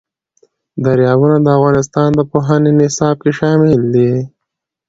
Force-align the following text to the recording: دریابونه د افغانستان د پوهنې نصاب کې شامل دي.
دریابونه 0.83 1.37
د 1.41 1.47
افغانستان 1.57 2.09
د 2.15 2.21
پوهنې 2.31 2.71
نصاب 2.79 3.15
کې 3.23 3.31
شامل 3.39 3.73
دي. 3.93 4.11